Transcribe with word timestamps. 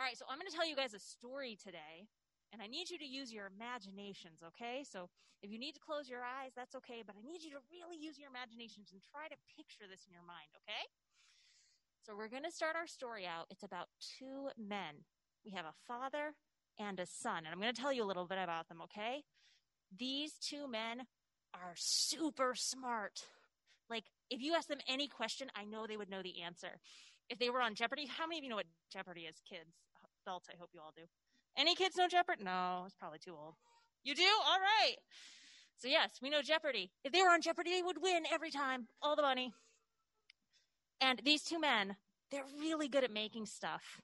All 0.00 0.08
right, 0.08 0.16
so 0.16 0.24
I'm 0.32 0.40
going 0.40 0.48
to 0.48 0.56
tell 0.56 0.64
you 0.64 0.72
guys 0.72 0.96
a 0.96 0.98
story 0.98 1.60
today, 1.60 2.08
and 2.56 2.64
I 2.64 2.72
need 2.72 2.88
you 2.88 2.96
to 2.96 3.04
use 3.04 3.28
your 3.36 3.52
imaginations, 3.52 4.40
okay? 4.40 4.80
So 4.80 5.12
if 5.44 5.52
you 5.52 5.60
need 5.60 5.76
to 5.76 5.84
close 5.84 6.08
your 6.08 6.24
eyes, 6.24 6.56
that's 6.56 6.72
okay, 6.80 7.04
but 7.04 7.20
I 7.20 7.20
need 7.20 7.44
you 7.44 7.52
to 7.52 7.60
really 7.68 8.00
use 8.00 8.16
your 8.16 8.32
imaginations 8.32 8.96
and 8.96 9.04
try 9.04 9.28
to 9.28 9.36
picture 9.60 9.84
this 9.84 10.08
in 10.08 10.16
your 10.16 10.24
mind, 10.24 10.48
okay? 10.56 10.88
So 12.00 12.16
we're 12.16 12.32
going 12.32 12.48
to 12.48 12.50
start 12.50 12.80
our 12.80 12.88
story 12.88 13.28
out. 13.28 13.44
It's 13.52 13.62
about 13.62 13.92
two 14.00 14.48
men. 14.56 15.04
We 15.44 15.52
have 15.52 15.68
a 15.68 15.76
father 15.84 16.32
and 16.80 16.96
a 16.96 17.04
son, 17.04 17.44
and 17.44 17.52
I'm 17.52 17.60
going 17.60 17.68
to 17.68 17.76
tell 17.76 17.92
you 17.92 18.00
a 18.00 18.08
little 18.08 18.24
bit 18.24 18.40
about 18.40 18.72
them, 18.72 18.80
okay? 18.88 19.28
These 19.92 20.32
two 20.40 20.64
men 20.64 21.04
are 21.52 21.76
super 21.76 22.56
smart. 22.56 23.28
Like, 23.92 24.08
if 24.30 24.40
you 24.40 24.56
ask 24.56 24.64
them 24.64 24.80
any 24.88 25.08
question, 25.08 25.52
I 25.52 25.68
know 25.68 25.84
they 25.84 26.00
would 26.00 26.08
know 26.08 26.24
the 26.24 26.40
answer. 26.40 26.80
If 27.28 27.38
they 27.38 27.50
were 27.50 27.60
on 27.60 27.74
Jeopardy, 27.74 28.08
how 28.08 28.26
many 28.26 28.38
of 28.38 28.44
you 28.44 28.50
know 28.50 28.56
what 28.56 28.72
Jeopardy 28.90 29.28
is, 29.28 29.36
kids? 29.46 29.76
I 30.30 30.56
hope 30.58 30.70
you 30.72 30.80
all 30.80 30.92
do. 30.94 31.02
Any 31.56 31.74
kids 31.74 31.96
know 31.96 32.08
Jeopardy? 32.08 32.44
No, 32.44 32.84
it's 32.86 32.94
probably 32.94 33.18
too 33.18 33.36
old. 33.40 33.54
You 34.04 34.14
do? 34.14 34.22
All 34.22 34.58
right. 34.58 34.96
So, 35.76 35.88
yes, 35.88 36.18
we 36.22 36.30
know 36.30 36.42
Jeopardy. 36.42 36.90
If 37.04 37.12
they 37.12 37.22
were 37.22 37.30
on 37.30 37.40
Jeopardy, 37.40 37.70
they 37.70 37.82
would 37.82 38.02
win 38.02 38.24
every 38.32 38.50
time, 38.50 38.86
all 39.02 39.16
the 39.16 39.22
money. 39.22 39.52
And 41.00 41.20
these 41.24 41.42
two 41.42 41.58
men, 41.58 41.96
they're 42.30 42.44
really 42.58 42.88
good 42.88 43.04
at 43.04 43.12
making 43.12 43.46
stuff. 43.46 44.00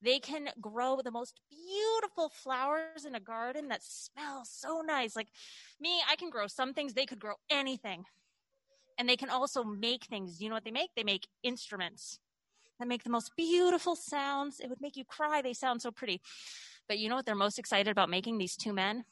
They 0.00 0.20
can 0.20 0.48
grow 0.60 1.00
the 1.02 1.10
most 1.10 1.40
beautiful 1.50 2.30
flowers 2.30 3.04
in 3.06 3.14
a 3.14 3.20
garden 3.20 3.68
that 3.68 3.82
smell 3.82 4.44
so 4.44 4.80
nice. 4.80 5.16
Like 5.16 5.28
me, 5.80 6.00
I 6.10 6.16
can 6.16 6.30
grow 6.30 6.46
some 6.46 6.72
things, 6.72 6.94
they 6.94 7.06
could 7.06 7.20
grow 7.20 7.34
anything. 7.50 8.04
And 8.96 9.08
they 9.08 9.16
can 9.16 9.30
also 9.30 9.62
make 9.62 10.04
things. 10.04 10.40
You 10.40 10.48
know 10.48 10.54
what 10.54 10.64
they 10.64 10.70
make? 10.70 10.90
They 10.96 11.04
make 11.04 11.28
instruments 11.42 12.18
that 12.78 12.88
make 12.88 13.04
the 13.04 13.10
most 13.10 13.32
beautiful 13.36 13.96
sounds. 13.96 14.60
It 14.60 14.68
would 14.68 14.80
make 14.80 14.96
you 14.96 15.04
cry. 15.04 15.42
They 15.42 15.52
sound 15.52 15.82
so 15.82 15.90
pretty. 15.90 16.20
But 16.86 16.98
you 16.98 17.08
know 17.08 17.16
what 17.16 17.26
they're 17.26 17.34
most 17.34 17.58
excited 17.58 17.90
about 17.90 18.10
making, 18.10 18.38
these 18.38 18.56
two 18.56 18.72
men? 18.72 19.04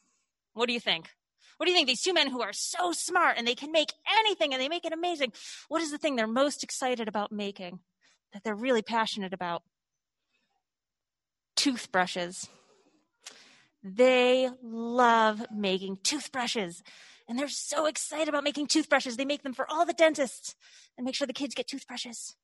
What 0.53 0.67
do 0.67 0.73
you 0.73 0.79
think? 0.79 1.09
What 1.57 1.65
do 1.65 1.71
you 1.71 1.77
think? 1.77 1.87
These 1.87 2.01
two 2.01 2.13
men 2.13 2.29
who 2.29 2.41
are 2.41 2.53
so 2.53 2.91
smart 2.91 3.37
and 3.37 3.47
they 3.47 3.55
can 3.55 3.71
make 3.71 3.93
anything 4.19 4.53
and 4.53 4.61
they 4.61 4.69
make 4.69 4.85
it 4.85 4.93
amazing. 4.93 5.33
What 5.67 5.81
is 5.81 5.91
the 5.91 5.97
thing 5.97 6.15
they're 6.15 6.27
most 6.27 6.63
excited 6.63 7.07
about 7.07 7.31
making 7.31 7.79
that 8.33 8.43
they're 8.43 8.55
really 8.55 8.81
passionate 8.81 9.33
about? 9.33 9.63
Toothbrushes. 11.55 12.49
They 13.83 14.49
love 14.61 15.45
making 15.51 15.99
toothbrushes 16.03 16.83
and 17.27 17.37
they're 17.37 17.47
so 17.47 17.85
excited 17.85 18.29
about 18.29 18.43
making 18.43 18.67
toothbrushes. 18.67 19.17
They 19.17 19.25
make 19.25 19.43
them 19.43 19.53
for 19.53 19.69
all 19.69 19.85
the 19.85 19.93
dentists 19.93 20.55
and 20.97 21.05
make 21.05 21.15
sure 21.15 21.27
the 21.27 21.33
kids 21.33 21.55
get 21.55 21.67
toothbrushes. 21.67 22.35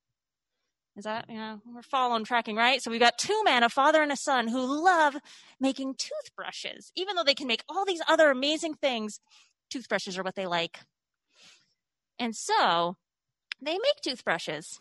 Is 0.96 1.04
that, 1.04 1.26
you 1.28 1.36
know, 1.36 1.60
we're 1.66 1.82
following 1.82 2.24
tracking, 2.24 2.54
right? 2.54 2.80
So 2.80 2.88
we've 2.90 3.00
got 3.00 3.18
two 3.18 3.42
men, 3.44 3.64
a 3.64 3.68
father 3.68 4.00
and 4.00 4.12
a 4.12 4.16
son, 4.16 4.46
who 4.46 4.84
love 4.84 5.16
making 5.58 5.96
toothbrushes. 5.98 6.92
Even 6.94 7.16
though 7.16 7.24
they 7.24 7.34
can 7.34 7.48
make 7.48 7.64
all 7.68 7.84
these 7.84 8.02
other 8.06 8.30
amazing 8.30 8.74
things, 8.74 9.18
toothbrushes 9.70 10.16
are 10.16 10.22
what 10.22 10.36
they 10.36 10.46
like. 10.46 10.78
And 12.18 12.36
so 12.36 12.96
they 13.60 13.72
make 13.72 14.00
toothbrushes. 14.02 14.80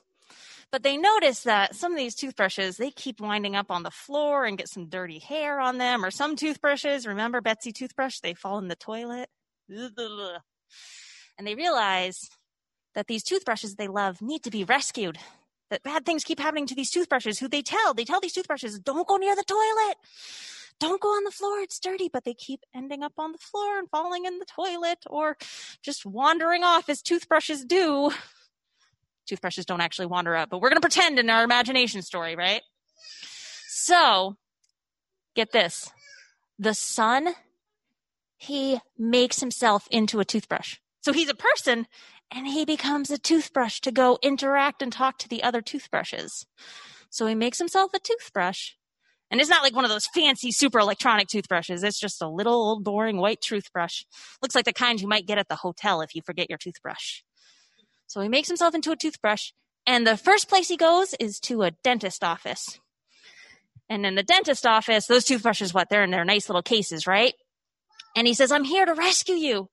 But 0.71 0.83
they 0.83 0.97
notice 0.97 1.41
that 1.43 1.75
some 1.75 1.91
of 1.91 1.97
these 1.97 2.15
toothbrushes, 2.15 2.77
they 2.77 2.91
keep 2.91 3.19
winding 3.19 3.55
up 3.55 3.71
on 3.71 3.81
the 3.81 3.91
floor 3.91 4.45
and 4.45 4.57
get 4.57 4.69
some 4.69 4.89
dirty 4.89 5.19
hair 5.19 5.59
on 5.59 5.79
them. 5.79 6.05
Or 6.05 6.11
some 6.11 6.35
toothbrushes, 6.35 7.07
remember 7.07 7.41
Betsy 7.41 7.71
toothbrush? 7.71 8.19
They 8.19 8.35
fall 8.35 8.59
in 8.59 8.67
the 8.67 8.75
toilet. 8.75 9.29
And 9.67 11.47
they 11.47 11.55
realize 11.55 12.19
that 12.93 13.07
these 13.07 13.23
toothbrushes 13.23 13.75
they 13.75 13.87
love 13.87 14.21
need 14.21 14.43
to 14.43 14.51
be 14.51 14.63
rescued 14.63 15.17
that 15.73 15.81
bad 15.81 16.05
things 16.05 16.23
keep 16.23 16.39
happening 16.39 16.67
to 16.67 16.75
these 16.75 16.91
toothbrushes 16.91 17.39
who 17.39 17.47
they 17.47 17.63
tell, 17.63 17.95
they 17.95 18.05
tell 18.05 18.21
these 18.21 18.33
toothbrushes, 18.33 18.77
don't 18.77 19.07
go 19.07 19.17
near 19.17 19.35
the 19.35 19.43
toilet. 19.43 19.97
Don't 20.79 21.01
go 21.01 21.09
on 21.09 21.23
the 21.23 21.31
floor. 21.31 21.59
It's 21.61 21.79
dirty, 21.79 22.09
but 22.13 22.25
they 22.25 22.35
keep 22.35 22.61
ending 22.75 23.01
up 23.01 23.13
on 23.17 23.31
the 23.31 23.39
floor 23.39 23.79
and 23.79 23.89
falling 23.89 24.25
in 24.25 24.37
the 24.37 24.45
toilet 24.45 24.99
or 25.07 25.35
just 25.81 26.05
wandering 26.05 26.63
off 26.63 26.89
as 26.89 27.01
toothbrushes 27.01 27.65
do. 27.65 28.11
Toothbrushes 29.27 29.65
don't 29.65 29.81
actually 29.81 30.05
wander 30.05 30.35
up, 30.35 30.51
but 30.51 30.61
we're 30.61 30.69
going 30.69 30.81
to 30.81 30.87
pretend 30.87 31.17
in 31.17 31.31
our 31.31 31.43
imagination 31.43 32.03
story, 32.03 32.35
right? 32.35 32.61
So 33.67 34.35
get 35.35 35.51
this. 35.51 35.91
The 36.59 36.75
son, 36.75 37.29
he 38.37 38.79
makes 38.95 39.39
himself 39.39 39.87
into 39.89 40.19
a 40.19 40.25
toothbrush. 40.25 40.77
So 41.01 41.13
he's 41.13 41.29
a 41.29 41.35
person 41.35 41.87
and 42.33 42.47
he 42.47 42.65
becomes 42.65 43.11
a 43.11 43.17
toothbrush 43.17 43.79
to 43.81 43.91
go 43.91 44.17
interact 44.21 44.81
and 44.81 44.91
talk 44.91 45.17
to 45.19 45.29
the 45.29 45.43
other 45.43 45.61
toothbrushes. 45.61 46.45
So 47.09 47.27
he 47.27 47.35
makes 47.35 47.59
himself 47.59 47.93
a 47.93 47.99
toothbrush. 47.99 48.71
And 49.29 49.39
it's 49.39 49.49
not 49.49 49.63
like 49.63 49.75
one 49.75 49.85
of 49.85 49.91
those 49.91 50.07
fancy 50.07 50.51
super 50.51 50.79
electronic 50.79 51.27
toothbrushes. 51.27 51.83
It's 51.83 51.99
just 51.99 52.21
a 52.21 52.29
little 52.29 52.53
old 52.53 52.83
boring 52.83 53.17
white 53.17 53.41
toothbrush. 53.41 54.03
Looks 54.41 54.55
like 54.55 54.65
the 54.65 54.73
kind 54.73 54.99
you 54.99 55.07
might 55.07 55.27
get 55.27 55.37
at 55.37 55.47
the 55.47 55.55
hotel 55.55 56.01
if 56.01 56.15
you 56.15 56.21
forget 56.21 56.49
your 56.49 56.57
toothbrush. 56.57 57.21
So 58.07 58.21
he 58.21 58.29
makes 58.29 58.47
himself 58.47 58.75
into 58.75 58.91
a 58.91 58.95
toothbrush 58.95 59.51
and 59.85 60.07
the 60.07 60.17
first 60.17 60.49
place 60.49 60.67
he 60.67 60.77
goes 60.77 61.13
is 61.19 61.39
to 61.41 61.63
a 61.63 61.71
dentist 61.83 62.23
office. 62.23 62.79
And 63.89 64.05
in 64.05 64.15
the 64.15 64.23
dentist 64.23 64.65
office, 64.65 65.07
those 65.07 65.25
toothbrushes, 65.25 65.73
what? 65.73 65.89
They're 65.89 66.03
in 66.03 66.11
their 66.11 66.25
nice 66.25 66.47
little 66.47 66.63
cases, 66.63 67.05
right? 67.05 67.33
And 68.15 68.25
he 68.25 68.33
says, 68.33 68.51
I'm 68.51 68.63
here 68.63 68.85
to 68.85 68.93
rescue 68.93 69.35
you. 69.35 69.69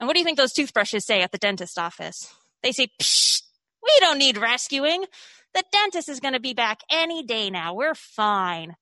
And 0.00 0.06
what 0.06 0.14
do 0.14 0.20
you 0.20 0.24
think 0.24 0.38
those 0.38 0.52
toothbrushes 0.52 1.04
say 1.04 1.22
at 1.22 1.32
the 1.32 1.38
dentist 1.38 1.78
office? 1.78 2.32
They 2.62 2.72
say, 2.72 2.88
Psh, 3.00 3.42
we 3.82 3.92
don't 4.00 4.18
need 4.18 4.36
rescuing. 4.36 5.04
The 5.54 5.64
dentist 5.72 6.08
is 6.08 6.20
going 6.20 6.34
to 6.34 6.40
be 6.40 6.54
back 6.54 6.80
any 6.90 7.22
day 7.22 7.50
now. 7.50 7.74
We're 7.74 7.94
fine. 7.94 8.76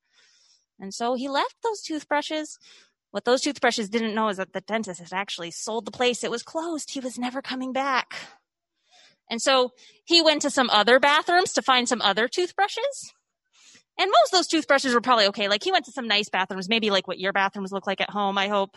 And 0.79 0.93
so 0.93 1.15
he 1.15 1.29
left 1.29 1.57
those 1.63 1.81
toothbrushes. 1.81 2.59
What 3.13 3.25
those 3.25 3.41
toothbrushes 3.41 3.89
didn't 3.89 4.15
know 4.15 4.29
is 4.29 4.37
that 4.37 4.53
the 4.53 4.61
dentist 4.61 5.01
had 5.01 5.13
actually 5.13 5.51
sold 5.51 5.87
the 5.87 5.91
place. 5.91 6.23
It 6.23 6.31
was 6.31 6.43
closed. 6.43 6.91
He 6.91 7.01
was 7.01 7.19
never 7.19 7.41
coming 7.41 7.73
back. 7.73 8.15
And 9.31 9.41
so 9.41 9.73
he 10.05 10.23
went 10.23 10.43
to 10.43 10.51
some 10.51 10.71
other 10.71 11.01
bathrooms 11.01 11.53
to 11.55 11.63
find 11.63 11.89
some 11.89 12.03
other 12.03 12.29
toothbrushes. 12.29 13.15
And 13.99 14.11
most 14.11 14.33
of 14.33 14.39
those 14.39 14.49
toothbrushes 14.49 14.93
were 14.93 15.01
probably 15.01 15.27
okay. 15.29 15.49
Like 15.49 15.65
he 15.65 15.73
went 15.73 15.87
to 15.87 15.93
some 15.93 16.07
nice 16.07 16.29
bathrooms, 16.29 16.69
maybe 16.69 16.91
like 16.91 17.09
what 17.09 17.19
your 17.19 17.33
bathrooms 17.33 17.73
look 17.73 17.87
like 17.87 18.01
at 18.01 18.11
home, 18.11 18.37
I 18.37 18.49
hope 18.49 18.77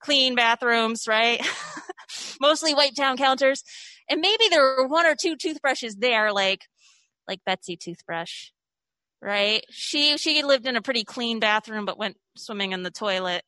clean 0.00 0.34
bathrooms, 0.34 1.06
right? 1.08 1.44
Mostly 2.40 2.74
white 2.74 2.94
down 2.94 3.16
counters. 3.16 3.62
And 4.08 4.20
maybe 4.20 4.44
there 4.48 4.62
were 4.62 4.86
one 4.86 5.06
or 5.06 5.14
two 5.20 5.36
toothbrushes 5.36 5.96
there, 5.96 6.32
like, 6.32 6.66
like 7.26 7.40
Betsy 7.44 7.76
toothbrush, 7.76 8.50
right? 9.20 9.64
She, 9.70 10.16
she 10.16 10.42
lived 10.42 10.66
in 10.66 10.76
a 10.76 10.82
pretty 10.82 11.04
clean 11.04 11.40
bathroom, 11.40 11.84
but 11.84 11.98
went 11.98 12.16
swimming 12.36 12.72
in 12.72 12.82
the 12.82 12.90
toilet. 12.90 13.42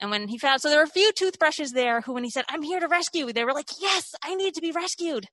And 0.00 0.10
when 0.10 0.28
he 0.28 0.38
found, 0.38 0.60
so 0.60 0.68
there 0.68 0.78
were 0.78 0.84
a 0.84 0.88
few 0.88 1.12
toothbrushes 1.12 1.72
there 1.72 2.00
who, 2.02 2.12
when 2.12 2.24
he 2.24 2.30
said, 2.30 2.44
I'm 2.48 2.62
here 2.62 2.80
to 2.80 2.88
rescue, 2.88 3.32
they 3.32 3.44
were 3.44 3.54
like, 3.54 3.70
yes, 3.80 4.14
I 4.22 4.34
need 4.34 4.54
to 4.54 4.60
be 4.60 4.72
rescued. 4.72 5.26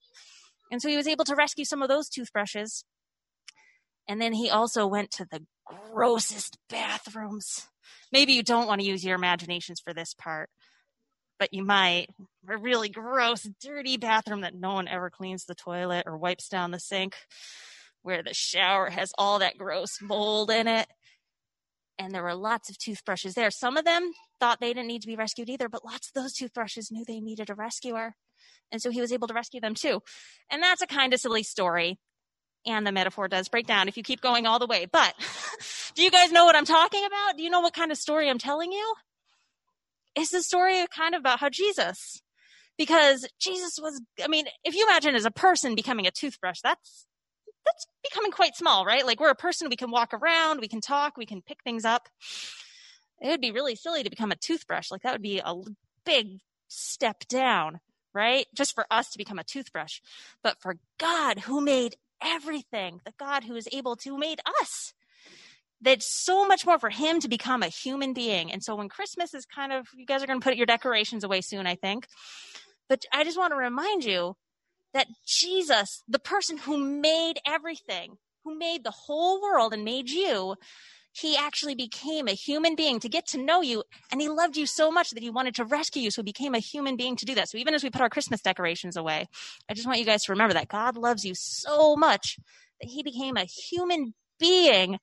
And 0.71 0.81
so 0.81 0.87
he 0.87 0.97
was 0.97 1.07
able 1.07 1.25
to 1.25 1.35
rescue 1.35 1.65
some 1.65 1.81
of 1.81 1.89
those 1.89 2.07
toothbrushes. 2.07 2.85
And 4.07 4.21
then 4.21 4.33
he 4.33 4.49
also 4.49 4.87
went 4.87 5.11
to 5.11 5.25
the 5.29 5.45
grossest 5.91 6.57
bathrooms 6.69 7.67
maybe 8.13 8.33
you 8.33 8.43
don't 8.43 8.67
want 8.67 8.79
to 8.79 8.87
use 8.87 9.03
your 9.03 9.15
imaginations 9.15 9.81
for 9.81 9.93
this 9.93 10.13
part, 10.13 10.49
but 11.39 11.53
you 11.53 11.65
might. 11.65 12.07
A 12.47 12.57
really 12.57 12.89
gross, 12.89 13.43
dirty 13.61 13.97
bathroom 13.97 14.41
that 14.41 14.55
no 14.55 14.73
one 14.73 14.87
ever 14.87 15.09
cleans 15.09 15.45
the 15.45 15.55
toilet 15.55 16.03
or 16.05 16.17
wipes 16.17 16.47
down 16.47 16.71
the 16.71 16.79
sink, 16.79 17.15
where 18.03 18.23
the 18.23 18.33
shower 18.33 18.89
has 18.89 19.11
all 19.17 19.39
that 19.39 19.57
gross 19.57 19.99
mold 20.01 20.51
in 20.51 20.67
it. 20.67 20.87
And 21.97 22.13
there 22.13 22.23
were 22.23 22.35
lots 22.35 22.69
of 22.69 22.77
toothbrushes 22.77 23.33
there. 23.33 23.51
Some 23.51 23.77
of 23.77 23.85
them 23.85 24.11
thought 24.39 24.59
they 24.59 24.73
didn't 24.73 24.87
need 24.87 25.01
to 25.01 25.07
be 25.07 25.15
rescued 25.15 25.49
either, 25.49 25.69
but 25.69 25.85
lots 25.85 26.07
of 26.07 26.13
those 26.13 26.33
toothbrushes 26.33 26.91
knew 26.91 27.05
they 27.05 27.19
needed 27.19 27.49
a 27.49 27.55
rescuer. 27.55 28.15
And 28.71 28.81
so 28.81 28.89
he 28.89 29.01
was 29.01 29.11
able 29.11 29.27
to 29.27 29.33
rescue 29.33 29.61
them 29.61 29.75
too. 29.75 30.01
And 30.49 30.61
that's 30.61 30.81
a 30.81 30.87
kind 30.87 31.13
of 31.13 31.19
silly 31.19 31.43
story 31.43 31.99
and 32.65 32.85
the 32.85 32.91
metaphor 32.91 33.27
does 33.27 33.49
break 33.49 33.67
down 33.67 33.87
if 33.87 33.97
you 33.97 34.03
keep 34.03 34.21
going 34.21 34.45
all 34.45 34.59
the 34.59 34.67
way. 34.67 34.87
But 34.91 35.13
do 35.95 36.03
you 36.03 36.11
guys 36.11 36.31
know 36.31 36.45
what 36.45 36.55
I'm 36.55 36.65
talking 36.65 37.05
about? 37.05 37.37
Do 37.37 37.43
you 37.43 37.49
know 37.49 37.61
what 37.61 37.73
kind 37.73 37.91
of 37.91 37.97
story 37.97 38.29
I'm 38.29 38.37
telling 38.37 38.71
you? 38.71 38.93
It's 40.15 40.31
the 40.31 40.41
story 40.41 40.85
kind 40.95 41.15
of 41.15 41.19
about 41.19 41.39
how 41.39 41.49
Jesus, 41.49 42.21
because 42.77 43.27
Jesus 43.39 43.79
was, 43.81 44.01
I 44.23 44.27
mean, 44.27 44.45
if 44.63 44.75
you 44.75 44.85
imagine 44.85 45.15
as 45.15 45.25
a 45.25 45.31
person 45.31 45.75
becoming 45.75 46.05
a 46.05 46.11
toothbrush, 46.11 46.59
that's, 46.63 47.07
that's 47.65 47.87
becoming 48.03 48.31
quite 48.31 48.55
small, 48.55 48.85
right? 48.85 49.05
Like 49.05 49.19
we're 49.19 49.29
a 49.29 49.35
person, 49.35 49.69
we 49.69 49.75
can 49.75 49.89
walk 49.89 50.13
around, 50.13 50.59
we 50.59 50.67
can 50.67 50.81
talk, 50.81 51.17
we 51.17 51.25
can 51.25 51.41
pick 51.41 51.63
things 51.63 51.83
up. 51.83 52.09
It 53.21 53.29
would 53.29 53.41
be 53.41 53.51
really 53.51 53.75
silly 53.75 54.03
to 54.03 54.09
become 54.09 54.31
a 54.31 54.35
toothbrush. 54.35 54.91
Like 54.91 55.01
that 55.01 55.13
would 55.13 55.21
be 55.21 55.41
a 55.43 55.55
big 56.05 56.39
step 56.67 57.23
down, 57.27 57.79
right? 58.13 58.45
Just 58.53 58.75
for 58.75 58.85
us 58.91 59.09
to 59.11 59.17
become 59.17 59.39
a 59.39 59.43
toothbrush. 59.43 59.99
But 60.43 60.59
for 60.59 60.77
God 60.99 61.39
who 61.39 61.61
made 61.61 61.95
everything, 62.23 62.99
the 63.05 63.13
God 63.19 63.43
who 63.43 63.55
is 63.55 63.67
able 63.71 63.95
to 63.97 64.17
made 64.17 64.39
us. 64.61 64.93
That's 65.81 66.07
so 66.23 66.45
much 66.47 66.65
more 66.65 66.79
for 66.79 66.89
him 66.89 67.19
to 67.19 67.27
become 67.27 67.61
a 67.61 67.67
human 67.67 68.13
being. 68.13 68.51
And 68.51 68.63
so 68.63 68.75
when 68.75 68.87
Christmas 68.87 69.33
is 69.33 69.45
kind 69.45 69.73
of, 69.73 69.87
you 69.95 70.05
guys 70.05 70.23
are 70.23 70.27
going 70.27 70.39
to 70.39 70.43
put 70.43 70.55
your 70.55 70.65
decorations 70.65 71.23
away 71.23 71.41
soon, 71.41 71.67
I 71.67 71.75
think. 71.75 72.07
But 72.87 73.03
I 73.13 73.23
just 73.23 73.37
want 73.37 73.51
to 73.51 73.57
remind 73.57 74.05
you 74.05 74.35
that 74.93 75.07
Jesus, 75.25 76.03
the 76.07 76.19
person 76.19 76.57
who 76.57 76.77
made 76.77 77.39
everything, 77.45 78.17
who 78.45 78.57
made 78.57 78.83
the 78.83 78.91
whole 78.91 79.41
world 79.41 79.73
and 79.73 79.83
made 79.83 80.09
you, 80.09 80.55
he 81.13 81.37
actually 81.37 81.75
became 81.75 82.27
a 82.27 82.33
human 82.33 82.75
being 82.75 82.99
to 82.99 83.07
get 83.07 83.27
to 83.27 83.37
know 83.37 83.61
you 83.61 83.83
and 84.11 84.19
he 84.19 84.27
loved 84.29 84.57
you 84.57 84.65
so 84.65 84.91
much 84.91 85.11
that 85.11 85.23
he 85.23 85.29
wanted 85.29 85.55
to 85.55 85.63
rescue 85.63 86.01
you 86.01 86.11
so 86.11 86.21
he 86.21 86.25
became 86.25 86.55
a 86.55 86.59
human 86.59 86.95
being 86.95 87.15
to 87.15 87.25
do 87.25 87.35
that. 87.35 87.49
So 87.49 87.57
even 87.57 87.73
as 87.73 87.83
we 87.83 87.89
put 87.89 88.01
our 88.01 88.09
christmas 88.09 88.41
decorations 88.41 88.97
away 88.97 89.27
i 89.69 89.73
just 89.73 89.87
want 89.87 89.99
you 89.99 90.05
guys 90.05 90.23
to 90.23 90.31
remember 90.31 90.53
that 90.53 90.67
god 90.67 90.97
loves 90.97 91.23
you 91.23 91.33
so 91.35 91.95
much 91.95 92.37
that 92.81 92.89
he 92.89 93.03
became 93.03 93.37
a 93.37 93.45
human 93.45 94.13
being 94.39 94.97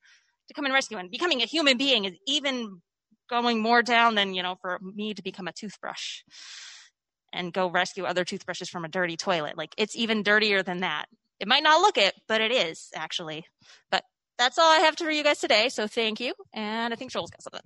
to 0.49 0.55
come 0.55 0.65
and 0.65 0.75
rescue 0.75 0.99
and 0.99 1.11
becoming 1.11 1.43
a 1.43 1.47
human 1.47 1.77
being 1.77 2.05
is 2.05 2.15
even 2.27 2.81
going 3.29 3.63
more 3.63 3.83
down 3.83 4.17
than 4.17 4.35
you 4.35 4.43
know 4.43 4.57
for 4.61 4.79
me 4.83 5.15
to 5.15 5.23
become 5.23 5.47
a 5.47 5.53
toothbrush 5.53 6.23
and 7.33 7.53
go 7.53 7.71
rescue 7.71 8.05
other 8.05 8.25
toothbrushes 8.25 8.69
from 8.69 8.85
a 8.85 8.89
dirty 8.89 9.17
toilet. 9.17 9.57
Like 9.57 9.75
it's 9.79 9.97
even 9.97 10.23
dirtier 10.23 10.63
than 10.63 10.81
that. 10.81 11.07
It 11.39 11.49
might 11.49 11.63
not 11.63 11.81
look 11.81 11.97
it 11.97 12.15
but 12.29 12.41
it 12.41 12.53
is 12.53 12.89
actually. 12.95 13.47
But 13.91 14.05
that's 14.41 14.59
all 14.59 14.71
I 14.71 14.79
have 14.79 14.97
for 14.97 15.11
you 15.11 15.23
guys 15.23 15.39
today. 15.39 15.69
So 15.69 15.87
thank 15.87 16.19
you. 16.19 16.33
And 16.55 16.95
I 16.95 16.97
think 16.97 17.11
Joel's 17.13 17.31
got 17.31 17.43
something. 17.43 17.61